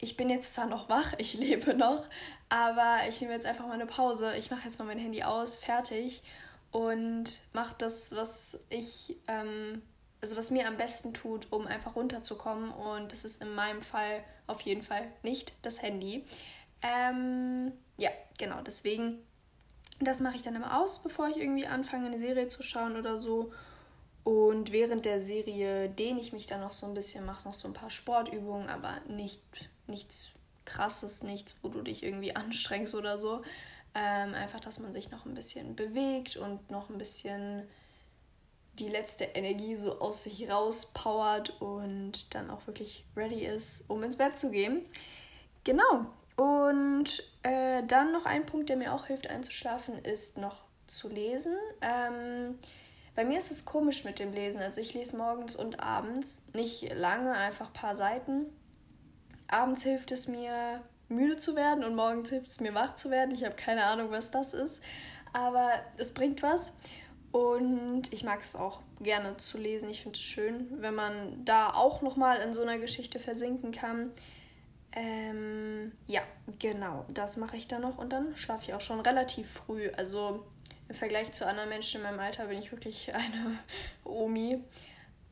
ich 0.00 0.16
bin 0.16 0.30
jetzt 0.30 0.54
zwar 0.54 0.66
noch 0.66 0.88
wach, 0.88 1.12
ich 1.18 1.34
lebe 1.34 1.74
noch, 1.74 2.04
aber 2.48 2.98
ich 3.08 3.20
nehme 3.20 3.34
jetzt 3.34 3.46
einfach 3.46 3.66
mal 3.66 3.74
eine 3.74 3.86
Pause. 3.86 4.34
Ich 4.36 4.50
mache 4.50 4.64
jetzt 4.64 4.78
mal 4.78 4.86
mein 4.86 4.98
Handy 4.98 5.22
aus, 5.22 5.58
fertig 5.58 6.22
und 6.72 7.42
mache 7.52 7.74
das, 7.78 8.12
was 8.12 8.58
ich, 8.70 9.16
ähm, 9.28 9.82
also 10.20 10.36
was 10.36 10.50
mir 10.50 10.66
am 10.66 10.78
besten 10.78 11.12
tut, 11.12 11.46
um 11.50 11.66
einfach 11.66 11.94
runterzukommen. 11.94 12.70
Und 12.70 13.12
das 13.12 13.24
ist 13.24 13.42
in 13.42 13.54
meinem 13.54 13.82
Fall 13.82 14.24
auf 14.46 14.62
jeden 14.62 14.82
Fall 14.82 15.12
nicht 15.22 15.52
das 15.60 15.82
Handy. 15.82 16.24
Ähm, 16.80 17.72
ja, 17.98 18.10
genau, 18.38 18.62
deswegen, 18.62 19.18
das 20.00 20.20
mache 20.20 20.36
ich 20.36 20.42
dann 20.42 20.54
immer 20.54 20.80
aus, 20.80 21.02
bevor 21.02 21.28
ich 21.28 21.36
irgendwie 21.36 21.66
anfange, 21.66 22.06
eine 22.06 22.18
Serie 22.18 22.48
zu 22.48 22.62
schauen 22.62 22.96
oder 22.96 23.18
so. 23.18 23.52
Und 24.28 24.72
während 24.72 25.06
der 25.06 25.22
Serie 25.22 25.88
dehne 25.88 26.20
ich 26.20 26.34
mich 26.34 26.46
dann 26.46 26.60
noch 26.60 26.72
so 26.72 26.86
ein 26.86 26.92
bisschen, 26.92 27.24
mache 27.24 27.48
noch 27.48 27.54
so 27.54 27.66
ein 27.66 27.72
paar 27.72 27.88
Sportübungen, 27.88 28.68
aber 28.68 29.00
nicht, 29.08 29.40
nichts 29.86 30.32
krasses, 30.66 31.22
nichts, 31.22 31.56
wo 31.62 31.70
du 31.70 31.80
dich 31.80 32.02
irgendwie 32.02 32.36
anstrengst 32.36 32.94
oder 32.94 33.18
so. 33.18 33.40
Ähm, 33.94 34.34
einfach, 34.34 34.60
dass 34.60 34.80
man 34.80 34.92
sich 34.92 35.10
noch 35.10 35.24
ein 35.24 35.32
bisschen 35.32 35.76
bewegt 35.76 36.36
und 36.36 36.70
noch 36.70 36.90
ein 36.90 36.98
bisschen 36.98 37.66
die 38.74 38.90
letzte 38.90 39.24
Energie 39.24 39.76
so 39.76 39.98
aus 39.98 40.24
sich 40.24 40.50
rauspowert 40.50 41.62
und 41.62 42.34
dann 42.34 42.50
auch 42.50 42.66
wirklich 42.66 43.06
ready 43.16 43.46
ist, 43.46 43.88
um 43.88 44.02
ins 44.02 44.16
Bett 44.16 44.36
zu 44.36 44.50
gehen. 44.50 44.84
Genau. 45.64 46.04
Und 46.36 47.24
äh, 47.44 47.82
dann 47.86 48.12
noch 48.12 48.26
ein 48.26 48.44
Punkt, 48.44 48.68
der 48.68 48.76
mir 48.76 48.92
auch 48.92 49.06
hilft 49.06 49.30
einzuschlafen, 49.30 49.96
ist 50.04 50.36
noch 50.36 50.64
zu 50.86 51.08
lesen. 51.08 51.56
Ähm, 51.80 52.58
bei 53.18 53.24
mir 53.24 53.38
ist 53.38 53.50
es 53.50 53.64
komisch 53.64 54.04
mit 54.04 54.20
dem 54.20 54.32
Lesen. 54.32 54.62
Also 54.62 54.80
ich 54.80 54.94
lese 54.94 55.16
morgens 55.16 55.56
und 55.56 55.80
abends. 55.80 56.44
Nicht 56.54 56.94
lange, 56.94 57.32
einfach 57.32 57.66
ein 57.66 57.72
paar 57.72 57.96
Seiten. 57.96 58.46
Abends 59.48 59.82
hilft 59.82 60.12
es 60.12 60.28
mir, 60.28 60.84
müde 61.08 61.36
zu 61.36 61.56
werden 61.56 61.82
und 61.82 61.96
morgens 61.96 62.30
hilft 62.30 62.46
es 62.46 62.60
mir, 62.60 62.74
wach 62.74 62.94
zu 62.94 63.10
werden. 63.10 63.34
Ich 63.34 63.44
habe 63.44 63.56
keine 63.56 63.86
Ahnung, 63.86 64.12
was 64.12 64.30
das 64.30 64.54
ist. 64.54 64.80
Aber 65.32 65.68
es 65.96 66.14
bringt 66.14 66.44
was. 66.44 66.74
Und 67.32 68.12
ich 68.12 68.22
mag 68.22 68.40
es 68.40 68.54
auch 68.54 68.82
gerne 69.00 69.36
zu 69.36 69.58
lesen. 69.58 69.90
Ich 69.90 70.02
finde 70.02 70.16
es 70.16 70.22
schön, 70.22 70.68
wenn 70.80 70.94
man 70.94 71.44
da 71.44 71.74
auch 71.74 72.02
nochmal 72.02 72.38
in 72.42 72.54
so 72.54 72.62
einer 72.62 72.78
Geschichte 72.78 73.18
versinken 73.18 73.72
kann. 73.72 74.12
Ähm, 74.92 75.90
ja, 76.06 76.22
genau, 76.60 77.04
das 77.08 77.36
mache 77.36 77.56
ich 77.56 77.66
dann 77.66 77.82
noch 77.82 77.98
und 77.98 78.10
dann 78.12 78.36
schlafe 78.36 78.62
ich 78.62 78.74
auch 78.74 78.80
schon 78.80 79.00
relativ 79.00 79.50
früh. 79.50 79.90
Also 79.96 80.46
im 80.88 80.94
Vergleich 80.94 81.32
zu 81.32 81.46
anderen 81.46 81.68
Menschen 81.68 81.98
in 81.98 82.06
meinem 82.06 82.20
Alter 82.20 82.46
bin 82.46 82.58
ich 82.58 82.72
wirklich 82.72 83.14
eine 83.14 83.58
Omi. 84.04 84.62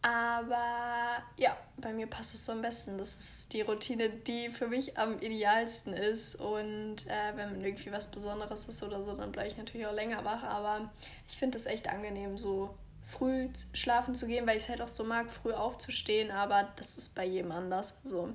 Aber 0.02 1.22
ja, 1.36 1.56
bei 1.78 1.92
mir 1.92 2.06
passt 2.06 2.34
es 2.34 2.44
so 2.44 2.52
am 2.52 2.62
besten. 2.62 2.96
Das 2.96 3.16
ist 3.16 3.52
die 3.52 3.62
Routine, 3.62 4.08
die 4.08 4.50
für 4.50 4.68
mich 4.68 4.96
am 4.96 5.18
idealsten 5.20 5.94
ist. 5.94 6.36
Und 6.36 7.06
äh, 7.08 7.36
wenn 7.36 7.64
irgendwie 7.64 7.90
was 7.90 8.10
Besonderes 8.10 8.66
ist 8.66 8.82
oder 8.84 9.04
so, 9.04 9.14
dann 9.16 9.32
bleibe 9.32 9.48
ich 9.48 9.56
natürlich 9.56 9.86
auch 9.86 9.94
länger 9.94 10.24
wach. 10.24 10.44
Aber 10.44 10.92
ich 11.28 11.36
finde 11.36 11.58
es 11.58 11.66
echt 11.66 11.88
angenehm, 11.88 12.38
so 12.38 12.76
früh 13.04 13.48
schlafen 13.72 14.14
zu 14.14 14.26
gehen, 14.26 14.46
weil 14.46 14.58
ich 14.58 14.64
es 14.64 14.68
halt 14.68 14.80
auch 14.80 14.88
so 14.88 15.02
mag, 15.02 15.26
früh 15.32 15.52
aufzustehen. 15.52 16.30
Aber 16.30 16.72
das 16.76 16.96
ist 16.96 17.16
bei 17.16 17.24
jedem 17.24 17.50
anders. 17.50 17.94
Also 18.04 18.32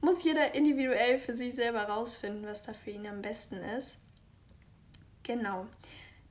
muss 0.00 0.22
jeder 0.22 0.54
individuell 0.54 1.18
für 1.18 1.34
sich 1.34 1.54
selber 1.56 1.82
rausfinden, 1.82 2.46
was 2.46 2.62
da 2.62 2.72
für 2.72 2.90
ihn 2.90 3.06
am 3.08 3.20
besten 3.20 3.56
ist. 3.56 3.98
Genau 5.24 5.66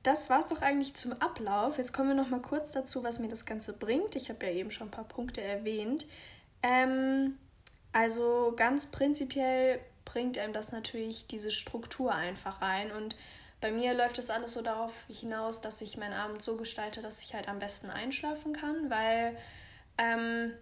das 0.02 0.30
war 0.30 0.40
es 0.40 0.46
doch 0.46 0.62
eigentlich 0.62 0.94
zum 0.94 1.12
Ablauf. 1.20 1.78
Jetzt 1.78 1.92
kommen 1.92 2.08
wir 2.08 2.14
noch 2.14 2.30
mal 2.30 2.40
kurz 2.40 2.72
dazu, 2.72 3.04
was 3.04 3.18
mir 3.18 3.28
das 3.28 3.44
Ganze 3.44 3.72
bringt. 3.72 4.16
Ich 4.16 4.30
habe 4.30 4.46
ja 4.46 4.52
eben 4.52 4.70
schon 4.70 4.88
ein 4.88 4.92
paar 4.92 5.04
Punkte 5.04 5.42
erwähnt. 5.42 6.06
Ähm, 6.62 7.36
also 7.92 8.54
ganz 8.56 8.86
prinzipiell 8.90 9.80
bringt 10.04 10.38
einem 10.38 10.52
das 10.52 10.72
natürlich 10.72 11.26
diese 11.26 11.50
Struktur 11.50 12.14
einfach 12.14 12.62
rein. 12.62 12.92
Und 12.92 13.14
bei 13.60 13.70
mir 13.70 13.92
läuft 13.92 14.16
das 14.16 14.30
alles 14.30 14.54
so 14.54 14.62
darauf 14.62 14.94
hinaus, 15.08 15.60
dass 15.60 15.82
ich 15.82 15.98
meinen 15.98 16.14
Abend 16.14 16.40
so 16.40 16.56
gestalte, 16.56 17.02
dass 17.02 17.20
ich 17.20 17.34
halt 17.34 17.48
am 17.48 17.58
besten 17.58 17.90
einschlafen 17.90 18.54
kann, 18.54 18.88
weil 18.88 19.36
ähm, 19.98 20.52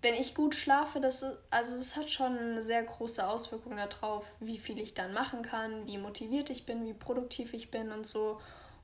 wenn 0.00 0.14
ich 0.14 0.34
gut 0.34 0.54
schlafe, 0.54 0.98
das 0.98 1.24
also 1.50 1.76
das 1.76 1.96
hat 1.96 2.10
schon 2.10 2.36
eine 2.36 2.62
sehr 2.62 2.82
große 2.82 3.26
Auswirkung 3.26 3.76
darauf, 3.76 4.24
wie 4.40 4.58
viel 4.58 4.80
ich 4.80 4.94
dann 4.94 5.12
machen 5.12 5.42
kann, 5.42 5.86
wie 5.86 5.98
motiviert 5.98 6.50
ich 6.50 6.66
bin, 6.66 6.84
wie 6.86 6.94
produktiv 6.94 7.54
ich 7.54 7.70
bin 7.70 7.92
und 7.92 8.06
so. 8.06 8.40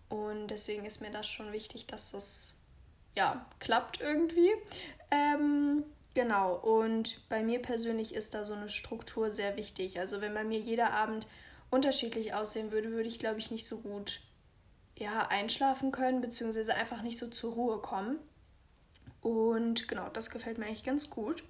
Und 0.09 0.49
deswegen 0.49 0.85
ist 0.85 1.01
mir 1.01 1.11
das 1.11 1.29
schon 1.29 1.53
wichtig, 1.53 1.87
dass 1.87 2.13
das 2.13 2.59
ja 3.15 3.47
klappt 3.61 4.01
irgendwie. 4.01 4.51
Ähm, 5.11 5.85
genau, 6.15 6.55
und 6.55 7.21
bei 7.29 7.43
mir 7.43 7.61
persönlich 7.61 8.15
ist 8.15 8.35
da 8.35 8.45
so 8.45 8.55
eine 8.55 8.69
Struktur 8.69 9.31
sehr 9.31 9.57
wichtig. 9.57 9.99
Also 9.99 10.21
wenn 10.21 10.35
bei 10.35 10.45
mir 10.45 10.59
jeder 10.59 10.93
Abend 10.93 11.27
unterschiedlich 11.71 12.35
aussehen 12.35 12.73
würde, 12.73 12.91
würde 12.91 13.09
ich, 13.09 13.19
glaube 13.19 13.39
ich, 13.39 13.51
nicht 13.51 13.67
so 13.67 13.79
gut 13.79 14.21
ja, 14.97 15.27
einschlafen 15.29 15.93
können, 15.93 16.21
beziehungsweise 16.21 16.75
einfach 16.75 17.03
nicht 17.03 17.19
so 17.19 17.29
zur 17.29 17.53
Ruhe 17.53 17.79
kommen. 17.79 18.19
Und 19.21 19.89
genau, 19.89 20.09
das 20.09 20.31
gefällt 20.31 20.59
mir 20.59 20.67
eigentlich 20.67 20.85
ganz 20.85 21.11
gut. 21.11 21.45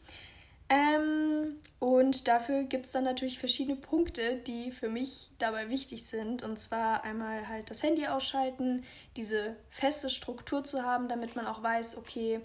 Ähm, 0.68 1.56
und 1.78 2.28
dafür 2.28 2.64
gibt 2.64 2.86
es 2.86 2.92
dann 2.92 3.04
natürlich 3.04 3.38
verschiedene 3.38 3.76
Punkte, 3.76 4.36
die 4.36 4.70
für 4.70 4.88
mich 4.88 5.30
dabei 5.38 5.70
wichtig 5.70 6.06
sind. 6.06 6.42
Und 6.42 6.58
zwar 6.58 7.04
einmal 7.04 7.48
halt 7.48 7.70
das 7.70 7.82
Handy 7.82 8.06
ausschalten, 8.06 8.84
diese 9.16 9.56
feste 9.70 10.10
Struktur 10.10 10.64
zu 10.64 10.82
haben, 10.82 11.08
damit 11.08 11.36
man 11.36 11.46
auch 11.46 11.62
weiß, 11.62 11.96
okay, 11.96 12.40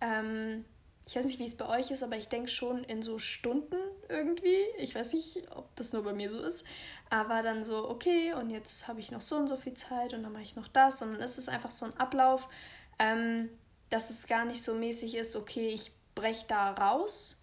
ähm, 0.00 0.64
ich 1.06 1.16
weiß 1.16 1.24
nicht, 1.24 1.38
wie 1.38 1.46
es 1.46 1.56
bei 1.56 1.66
euch 1.68 1.90
ist, 1.90 2.02
aber 2.02 2.16
ich 2.16 2.28
denke 2.28 2.48
schon 2.48 2.84
in 2.84 3.02
so 3.02 3.18
Stunden 3.18 3.76
irgendwie. 4.08 4.62
Ich 4.78 4.94
weiß 4.94 5.14
nicht, 5.14 5.42
ob 5.54 5.74
das 5.76 5.92
nur 5.92 6.04
bei 6.04 6.12
mir 6.12 6.30
so 6.30 6.40
ist. 6.40 6.64
Aber 7.10 7.42
dann 7.42 7.64
so, 7.64 7.88
okay, 7.88 8.34
und 8.34 8.50
jetzt 8.50 8.88
habe 8.88 9.00
ich 9.00 9.10
noch 9.10 9.22
so 9.22 9.36
und 9.36 9.48
so 9.48 9.56
viel 9.56 9.74
Zeit 9.74 10.12
und 10.12 10.22
dann 10.22 10.32
mache 10.32 10.42
ich 10.42 10.56
noch 10.56 10.68
das. 10.68 11.02
Und 11.02 11.12
dann 11.12 11.22
ist 11.22 11.38
es 11.38 11.48
einfach 11.48 11.70
so 11.70 11.86
ein 11.86 11.96
Ablauf, 11.96 12.48
ähm, 12.98 13.48
dass 13.90 14.10
es 14.10 14.26
gar 14.26 14.44
nicht 14.44 14.62
so 14.62 14.74
mäßig 14.74 15.16
ist, 15.16 15.34
okay, 15.34 15.68
ich 15.68 15.92
breche 16.14 16.46
da 16.46 16.72
raus 16.72 17.37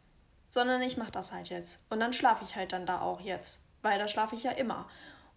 sondern 0.56 0.82
ich 0.82 0.96
mache 0.96 1.12
das 1.12 1.34
halt 1.34 1.50
jetzt. 1.50 1.84
Und 1.90 2.00
dann 2.00 2.14
schlafe 2.14 2.46
ich 2.46 2.56
halt 2.56 2.72
dann 2.72 2.86
da 2.86 3.02
auch 3.02 3.20
jetzt, 3.20 3.66
weil 3.82 4.00
da 4.00 4.08
schlafe 4.08 4.36
ich 4.36 4.44
ja 4.44 4.52
immer. 4.52 4.88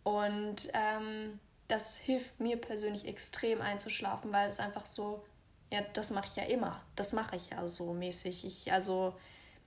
Und 0.04 0.70
ähm, 0.74 1.40
das 1.66 1.96
hilft 1.96 2.38
mir 2.38 2.56
persönlich 2.56 3.04
extrem 3.08 3.60
einzuschlafen, 3.60 4.32
weil 4.32 4.48
es 4.48 4.60
einfach 4.60 4.86
so, 4.86 5.24
ja, 5.72 5.80
das 5.92 6.12
mache 6.12 6.28
ich 6.28 6.36
ja 6.36 6.44
immer. 6.44 6.80
Das 6.94 7.12
mache 7.12 7.34
ich 7.34 7.50
ja 7.50 7.66
so 7.66 7.92
mäßig. 7.94 8.44
Ich, 8.44 8.72
also, 8.72 9.12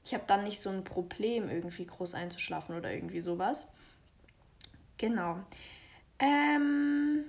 ich 0.05 0.13
habe 0.13 0.23
dann 0.25 0.45
nicht 0.45 0.61
so 0.61 0.69
ein 0.69 0.85
Problem, 0.85 1.49
irgendwie 1.49 1.85
groß 1.85 2.13
einzuschlafen 2.13 2.77
oder 2.77 2.89
irgendwie 2.89 3.19
sowas. 3.19 3.67
Genau. 4.97 5.37
Ähm, 6.17 7.25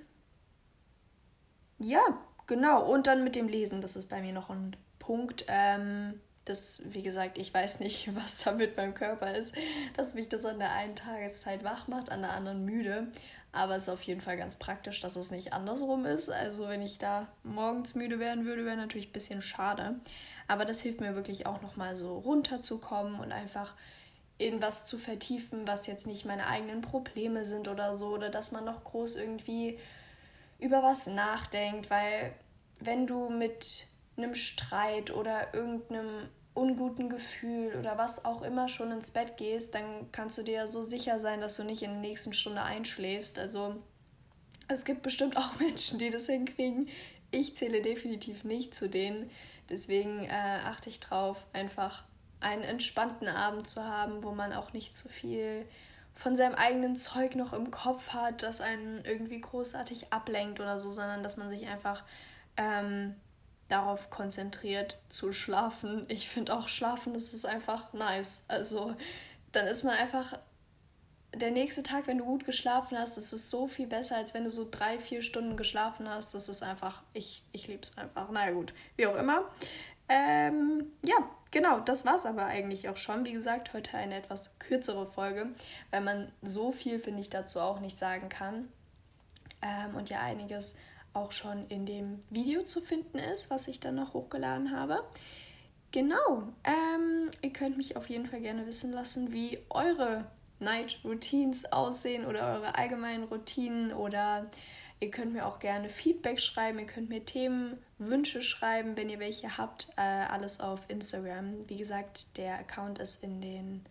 ja, 1.80 2.02
genau. 2.46 2.84
Und 2.84 3.08
dann 3.08 3.24
mit 3.24 3.34
dem 3.34 3.48
Lesen, 3.48 3.80
das 3.80 3.96
ist 3.96 4.08
bei 4.08 4.20
mir 4.20 4.32
noch 4.32 4.48
ein 4.48 4.76
Punkt. 5.00 5.44
Ähm, 5.48 6.20
das, 6.44 6.82
wie 6.86 7.02
gesagt, 7.02 7.38
ich 7.38 7.52
weiß 7.52 7.80
nicht, 7.80 8.14
was 8.22 8.44
da 8.44 8.52
mit 8.52 8.76
meinem 8.76 8.94
Körper 8.94 9.34
ist, 9.34 9.54
dass 9.96 10.14
mich 10.14 10.28
das 10.28 10.44
an 10.44 10.58
der 10.58 10.72
einen 10.72 10.96
Tageszeit 10.96 11.64
wach 11.64 11.88
macht, 11.88 12.10
an 12.10 12.22
der 12.22 12.32
anderen 12.32 12.64
müde. 12.64 13.08
Aber 13.54 13.76
es 13.76 13.82
ist 13.84 13.88
auf 13.90 14.02
jeden 14.02 14.22
Fall 14.22 14.38
ganz 14.38 14.56
praktisch, 14.56 15.00
dass 15.00 15.14
es 15.14 15.30
nicht 15.30 15.52
andersrum 15.52 16.06
ist. 16.06 16.30
Also 16.30 16.68
wenn 16.68 16.80
ich 16.80 16.96
da 16.96 17.28
morgens 17.42 17.94
müde 17.94 18.18
werden 18.18 18.46
würde, 18.46 18.64
wäre 18.64 18.78
natürlich 18.78 19.10
ein 19.10 19.12
bisschen 19.12 19.42
schade. 19.42 19.96
Aber 20.48 20.64
das 20.64 20.80
hilft 20.80 21.00
mir 21.00 21.14
wirklich 21.14 21.44
auch 21.44 21.60
nochmal 21.60 21.96
so 21.96 22.18
runterzukommen 22.18 23.20
und 23.20 23.30
einfach 23.30 23.74
in 24.38 24.62
was 24.62 24.86
zu 24.86 24.96
vertiefen, 24.96 25.66
was 25.66 25.86
jetzt 25.86 26.06
nicht 26.06 26.24
meine 26.24 26.46
eigenen 26.46 26.80
Probleme 26.80 27.44
sind 27.44 27.68
oder 27.68 27.94
so. 27.94 28.08
Oder 28.08 28.30
dass 28.30 28.52
man 28.52 28.64
noch 28.64 28.84
groß 28.84 29.16
irgendwie 29.16 29.78
über 30.58 30.82
was 30.82 31.06
nachdenkt. 31.06 31.90
Weil 31.90 32.32
wenn 32.80 33.06
du 33.06 33.28
mit 33.28 33.91
einem 34.22 34.34
Streit 34.34 35.10
oder 35.10 35.54
irgendeinem 35.54 36.28
unguten 36.54 37.08
Gefühl 37.08 37.76
oder 37.78 37.96
was 37.96 38.24
auch 38.24 38.42
immer 38.42 38.68
schon 38.68 38.92
ins 38.92 39.10
Bett 39.10 39.36
gehst, 39.36 39.74
dann 39.74 40.10
kannst 40.12 40.36
du 40.38 40.42
dir 40.42 40.54
ja 40.54 40.66
so 40.66 40.82
sicher 40.82 41.18
sein, 41.18 41.40
dass 41.40 41.56
du 41.56 41.64
nicht 41.64 41.82
in 41.82 41.92
der 41.92 42.00
nächsten 42.00 42.34
Stunde 42.34 42.62
einschläfst. 42.62 43.38
Also 43.38 43.76
es 44.68 44.84
gibt 44.84 45.02
bestimmt 45.02 45.36
auch 45.36 45.56
Menschen, 45.58 45.98
die 45.98 46.10
das 46.10 46.26
hinkriegen. 46.26 46.88
Ich 47.30 47.56
zähle 47.56 47.80
definitiv 47.80 48.44
nicht 48.44 48.74
zu 48.74 48.88
denen. 48.88 49.30
Deswegen 49.70 50.24
äh, 50.24 50.58
achte 50.66 50.90
ich 50.90 51.00
drauf, 51.00 51.38
einfach 51.52 52.04
einen 52.40 52.62
entspannten 52.62 53.28
Abend 53.28 53.66
zu 53.66 53.84
haben, 53.84 54.22
wo 54.22 54.32
man 54.32 54.52
auch 54.52 54.72
nicht 54.72 54.96
zu 54.96 55.08
viel 55.08 55.64
von 56.14 56.36
seinem 56.36 56.54
eigenen 56.54 56.96
Zeug 56.96 57.36
noch 57.36 57.52
im 57.52 57.70
Kopf 57.70 58.10
hat, 58.10 58.42
das 58.42 58.60
einen 58.60 59.02
irgendwie 59.04 59.40
großartig 59.40 60.12
ablenkt 60.12 60.60
oder 60.60 60.78
so, 60.78 60.90
sondern 60.90 61.22
dass 61.22 61.36
man 61.38 61.48
sich 61.48 61.66
einfach 61.66 62.04
ähm, 62.58 63.14
darauf 63.72 64.10
konzentriert 64.10 64.98
zu 65.08 65.32
schlafen. 65.32 66.04
Ich 66.08 66.28
finde 66.28 66.54
auch 66.54 66.68
schlafen, 66.68 67.14
das 67.14 67.32
ist 67.32 67.46
einfach 67.46 67.92
nice. 67.92 68.44
Also 68.48 68.94
dann 69.52 69.66
ist 69.66 69.82
man 69.84 69.94
einfach 69.94 70.38
der 71.34 71.50
nächste 71.50 71.82
Tag, 71.82 72.06
wenn 72.06 72.18
du 72.18 72.24
gut 72.24 72.44
geschlafen 72.44 72.98
hast, 72.98 73.16
das 73.16 73.32
ist 73.32 73.50
so 73.50 73.66
viel 73.66 73.86
besser, 73.86 74.16
als 74.16 74.34
wenn 74.34 74.44
du 74.44 74.50
so 74.50 74.68
drei, 74.70 74.98
vier 74.98 75.22
Stunden 75.22 75.56
geschlafen 75.56 76.08
hast. 76.08 76.34
Das 76.34 76.48
ist 76.48 76.62
einfach, 76.62 77.02
ich, 77.14 77.42
ich 77.52 77.68
liebe 77.68 77.82
es 77.82 77.96
einfach. 77.96 78.30
Naja 78.30 78.52
gut, 78.52 78.74
wie 78.96 79.06
auch 79.06 79.16
immer. 79.16 79.44
Ähm, 80.08 80.92
ja, 81.02 81.16
genau, 81.50 81.80
das 81.80 82.04
war 82.04 82.16
es 82.16 82.26
aber 82.26 82.44
eigentlich 82.44 82.90
auch 82.90 82.98
schon. 82.98 83.24
Wie 83.24 83.32
gesagt, 83.32 83.72
heute 83.72 83.96
eine 83.96 84.16
etwas 84.16 84.58
kürzere 84.58 85.06
Folge, 85.06 85.46
weil 85.90 86.02
man 86.02 86.30
so 86.42 86.72
viel, 86.72 86.98
finde 86.98 87.22
ich, 87.22 87.30
dazu 87.30 87.60
auch 87.60 87.80
nicht 87.80 87.98
sagen 87.98 88.28
kann. 88.28 88.68
Ähm, 89.62 89.94
und 89.94 90.10
ja 90.10 90.20
einiges 90.20 90.74
auch 91.14 91.32
schon 91.32 91.66
in 91.68 91.86
dem 91.86 92.20
Video 92.30 92.62
zu 92.62 92.80
finden 92.80 93.18
ist, 93.18 93.50
was 93.50 93.68
ich 93.68 93.80
dann 93.80 93.96
noch 93.96 94.14
hochgeladen 94.14 94.76
habe. 94.76 95.02
Genau, 95.90 96.42
ähm, 96.64 97.30
ihr 97.42 97.52
könnt 97.52 97.76
mich 97.76 97.96
auf 97.96 98.08
jeden 98.08 98.26
Fall 98.26 98.40
gerne 98.40 98.66
wissen 98.66 98.92
lassen, 98.92 99.32
wie 99.32 99.58
eure 99.68 100.24
Night 100.58 100.98
Routines 101.04 101.70
aussehen 101.70 102.24
oder 102.24 102.54
eure 102.54 102.76
allgemeinen 102.76 103.24
Routinen 103.24 103.92
oder 103.92 104.50
ihr 105.00 105.10
könnt 105.10 105.32
mir 105.32 105.44
auch 105.44 105.58
gerne 105.58 105.90
Feedback 105.90 106.40
schreiben, 106.40 106.78
ihr 106.78 106.86
könnt 106.86 107.10
mir 107.10 107.24
Themenwünsche 107.24 108.42
schreiben, 108.42 108.96
wenn 108.96 109.10
ihr 109.10 109.18
welche 109.18 109.58
habt. 109.58 109.88
Äh, 109.96 110.00
alles 110.00 110.60
auf 110.60 110.80
Instagram. 110.88 111.68
Wie 111.68 111.76
gesagt, 111.76 112.38
der 112.38 112.58
Account 112.60 112.98
ist 112.98 113.22
in 113.22 113.40
den 113.40 113.84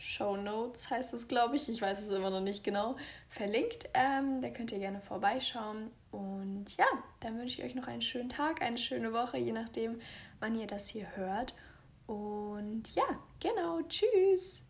Show 0.00 0.36
Notes 0.36 0.90
heißt 0.90 1.12
es, 1.12 1.28
glaube 1.28 1.56
ich. 1.56 1.68
Ich 1.68 1.82
weiß 1.82 2.00
es 2.00 2.08
immer 2.08 2.30
noch 2.30 2.40
nicht 2.40 2.64
genau. 2.64 2.96
Verlinkt. 3.28 3.88
Ähm, 3.92 4.40
da 4.40 4.48
könnt 4.48 4.72
ihr 4.72 4.78
gerne 4.78 5.00
vorbeischauen. 5.00 5.90
Und 6.10 6.64
ja, 6.76 6.86
dann 7.20 7.38
wünsche 7.38 7.60
ich 7.60 7.64
euch 7.64 7.74
noch 7.74 7.86
einen 7.86 8.02
schönen 8.02 8.30
Tag, 8.30 8.62
eine 8.62 8.78
schöne 8.78 9.12
Woche, 9.12 9.36
je 9.36 9.52
nachdem, 9.52 10.00
wann 10.40 10.58
ihr 10.58 10.66
das 10.66 10.88
hier 10.88 11.06
hört. 11.16 11.54
Und 12.06 12.94
ja, 12.94 13.04
genau. 13.40 13.80
Tschüss. 13.88 14.64